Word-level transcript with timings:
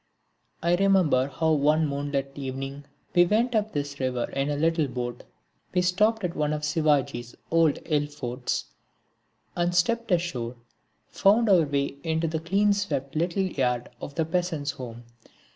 I 0.63 0.73
remember 0.77 1.27
how 1.27 1.51
one 1.51 1.85
moonlit 1.85 2.31
evening 2.33 2.85
we 3.13 3.23
went 3.23 3.53
up 3.53 3.71
this 3.71 3.99
river 3.99 4.23
in 4.31 4.49
a 4.49 4.55
little 4.55 4.87
boat. 4.87 5.25
We 5.75 5.83
stopped 5.83 6.23
at 6.23 6.35
one 6.35 6.53
of 6.53 6.63
Shivaji's 6.65 7.35
old 7.51 7.77
hill 7.85 8.07
forts, 8.07 8.65
and 9.55 9.75
stepping 9.75 10.15
ashore 10.17 10.55
found 11.11 11.49
our 11.49 11.67
way 11.67 11.97
into 12.03 12.25
the 12.27 12.39
clean 12.39 12.73
swept 12.73 13.15
little 13.15 13.43
yard 13.43 13.91
of 14.01 14.17
a 14.19 14.25
peasant's 14.25 14.71
home. 14.71 15.03